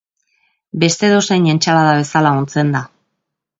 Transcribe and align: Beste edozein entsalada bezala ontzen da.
Beste 0.83 1.05
edozein 1.09 1.45
entsalada 1.53 1.93
bezala 2.01 2.35
ontzen 2.41 2.75
da. 2.79 2.85